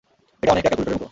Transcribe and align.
এটা 0.41 0.51
অনেকটা 0.53 0.69
ক্যালকুলেটরের 0.69 0.95
মত। 0.95 0.99